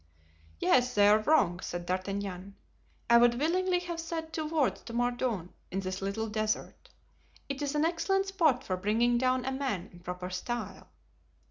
[0.59, 2.55] "Yes, they are wrong," said D'Artagnan.
[3.07, 6.89] "I would willingly have said two words to Mordaunt in this little desert.
[7.47, 10.89] It is an excellent spot for bringing down a man in proper style."